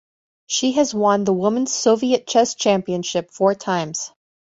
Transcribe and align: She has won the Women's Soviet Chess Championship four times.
She 0.47 0.71
has 0.71 0.95
won 0.95 1.25
the 1.25 1.33
Women's 1.33 1.71
Soviet 1.71 2.25
Chess 2.25 2.55
Championship 2.55 3.29
four 3.29 3.53
times. 3.53 4.11